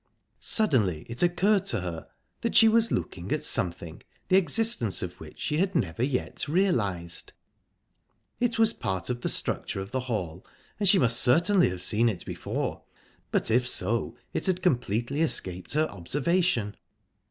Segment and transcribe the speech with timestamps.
[0.39, 2.07] Suddenly it occurred to her
[2.41, 7.33] that she was looking at something the existence of which she had never yet realised.
[8.39, 10.43] It was a part of the structure of the hall,
[10.79, 12.81] and she must certainly have seen it before,
[13.31, 16.75] but, if so, it had completely escaped her observation.